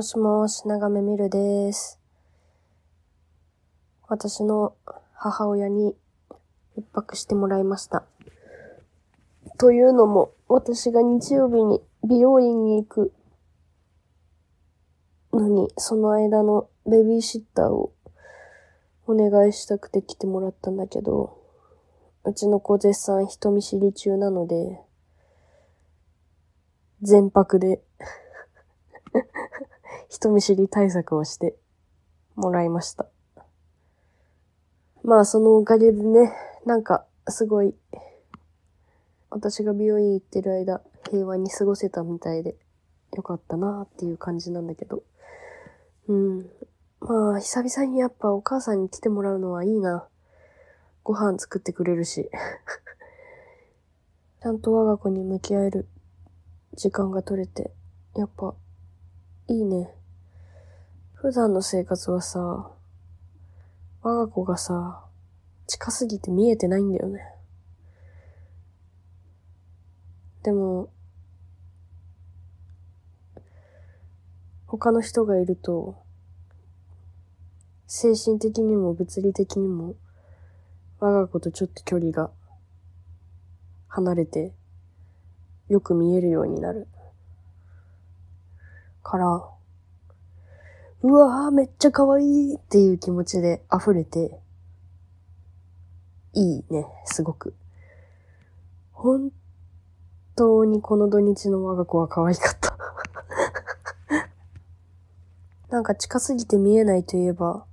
[0.00, 2.00] もしもし、長めみるです。
[4.08, 4.72] 私の
[5.12, 5.94] 母親に
[6.74, 8.04] 一泊してもらいました。
[9.58, 13.12] というのも、私が日曜日に美容院に行く
[15.34, 17.92] のに、その間のベビーシッターを
[19.06, 21.38] お願いしたくて来てもらったんだけど、
[22.24, 24.80] うちの子絶賛人見知り中なので、
[27.02, 27.82] 全泊で
[30.20, 31.54] 人見知り対策をして
[32.36, 33.06] もらいました。
[35.02, 36.30] まあそのおかげでね、
[36.66, 37.74] なんかすごい、
[39.30, 42.54] 私が美容院行ってる間平和に過ごせたみたいで
[43.16, 45.02] よかったなっていう感じなんだけど。
[46.08, 46.50] うん。
[47.00, 50.06] まあ久々にやっぱお母さんに来てもらうのはいいな。
[51.02, 52.30] ご飯作ってくれるし。
[54.42, 55.88] ちゃんと我が子に向き合える
[56.74, 57.70] 時間が取れて、
[58.16, 58.54] やっぱ
[59.48, 59.94] いいね。
[61.20, 62.70] 普段の生活はさ、
[64.00, 65.04] 我が子がさ、
[65.66, 67.20] 近すぎて見えてないんだよね。
[70.42, 70.88] でも、
[74.66, 76.02] 他の人がいると、
[77.86, 79.96] 精神的にも物理的にも、
[81.00, 82.30] 我が子とちょっと距離が
[83.88, 84.54] 離れて、
[85.68, 86.88] よく見えるようになる。
[89.02, 89.59] から、
[91.02, 94.38] うわーめっちゃ可愛いっていう気持ちで溢れて、
[96.34, 97.54] いいね、すごく。
[98.92, 99.32] 本
[100.36, 102.76] 当にこの土日の我が子は可愛かった。
[105.74, 107.64] なんか近すぎて見えないといえば、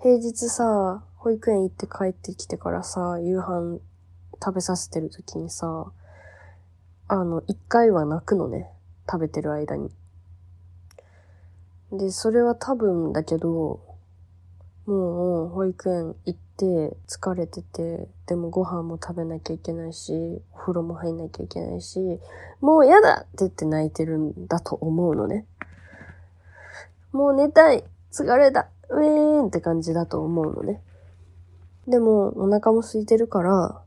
[0.00, 3.80] 平日さ、保育園行って帰ってきてからさ、夕飯
[4.34, 5.90] 食べさせてる時にさ、
[7.08, 8.70] あの、一回は泣くのね。
[9.10, 9.90] 食べてる間に。
[11.92, 13.80] で、それは多分だけど、
[14.86, 22.20] もう保育園行って疲れてて、でもご飯も食べなきゃいけないし、お風呂も入んなきゃいけないし、
[22.60, 25.46] もうやだって言って泣いてるんだと思うのね。
[27.12, 30.80] もう寝たい疲れたウェーンって感じだと思うのね。
[31.86, 33.82] でも、お腹も空いてるから、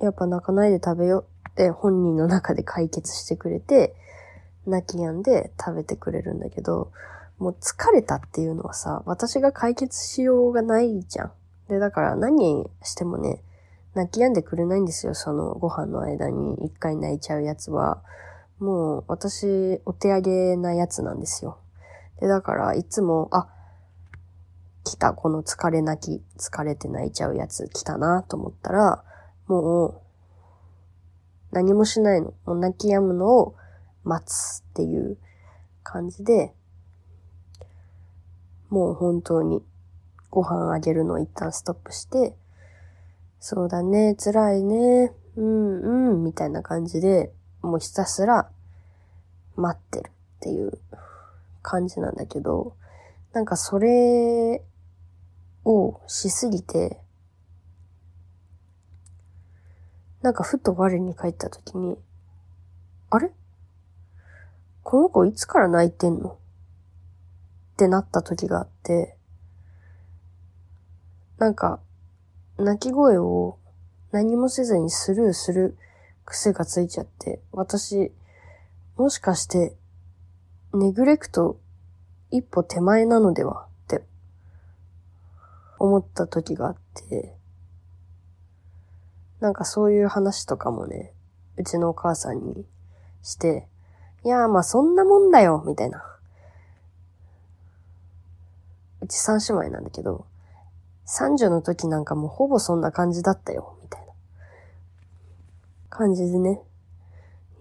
[0.00, 3.94] やっぱ泣かないで食べようって本人の中で解決してくれて、
[4.66, 6.92] 泣き止んで食べてくれるんだけど、
[7.38, 11.32] もう疲れたっていうのはさ、私が解決しようがないじゃん。
[11.68, 13.42] で、だから何してもね、
[13.94, 15.14] 泣き止んでくれないんですよ。
[15.14, 18.02] そのご飯の間に一回泣いちゃうやつは。
[18.58, 21.58] もう私、お手上げなやつなんですよ。
[22.20, 23.48] で、だからいつも、あ、
[24.84, 29.02] 来た、この疲れ泣き、疲れて泣いちゃうやつ来たなと思ったら、
[29.46, 30.00] もう、
[31.52, 32.32] 何もしないの。
[32.46, 33.54] もう泣き止むのを
[34.06, 35.18] 待つっていう
[35.82, 36.54] 感じで、
[38.70, 39.62] もう本当に
[40.30, 42.34] ご飯あげるのを一旦ストップして、
[43.40, 48.48] そうだね、辛いね、うんうん、みたいな感じで、もうひたすら
[49.56, 50.78] 待ってるっていう
[51.62, 52.74] 感じなんだけど、
[53.32, 54.62] なんかそれ
[55.64, 57.00] をしすぎて、
[60.22, 61.98] なんかふと我に返った時に、
[63.10, 63.30] あれ？
[64.88, 66.38] この子いつから泣いてんの？
[67.72, 69.16] ってなった時があって、
[71.38, 71.80] なんか、
[72.56, 73.58] 泣き声を
[74.12, 75.76] 何もせずにスルーする
[76.24, 78.12] 癖がついちゃって、私、
[78.96, 79.74] もしかして、
[80.72, 81.58] ネグレクト
[82.30, 83.66] 一歩手前なのでは？
[83.86, 84.04] って
[85.80, 86.76] 思った時があっ
[87.08, 87.34] て、
[89.40, 91.12] なんかそういう話とかもね、
[91.56, 92.64] うちのお母さんに
[93.24, 93.66] して、
[94.26, 96.02] いやーまあそんなもんだよ、みたいな。
[99.00, 100.26] うち三姉妹なんだけど、
[101.04, 104.12] 三女の時なんかもうほぼそんな感じだったよ、みたいな
[105.90, 106.60] 感じでね、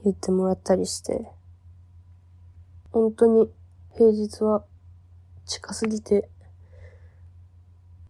[0.04, 1.30] 言ってもらったりして、
[2.92, 3.48] 本当に
[3.94, 4.64] 平日は
[5.46, 6.28] 近すぎて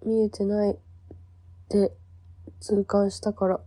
[0.05, 0.77] 見えてないっ
[1.67, 1.91] て
[2.61, 3.59] 痛感したから、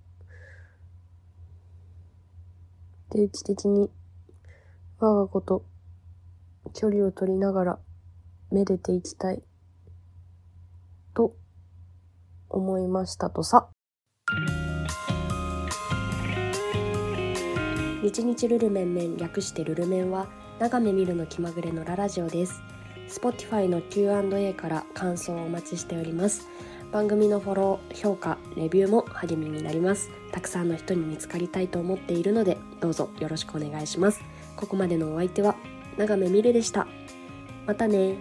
[3.11, 3.91] 定期的に
[5.00, 5.65] 我が子と
[6.75, 7.79] 距離を取りながら
[8.50, 9.43] めでていきたい
[11.15, 11.37] と
[12.49, 13.69] 思いましたとさ。
[18.03, 20.29] 日日ルルメンメン略してルルメンは
[20.59, 22.61] 長め見るの気まぐれのララジオです。
[23.09, 26.49] Spotify の Q&A から感想をお待ちしております。
[26.91, 30.11] 番組のフォロー、評価、レビューも励みになります。
[30.33, 34.21] たくさんの人に見つかりたいと思っているので、どうぞよろしくお願いします。
[34.59, 35.55] ここまでのお相手は、
[35.97, 36.89] 長めみるでした。
[37.65, 38.17] またね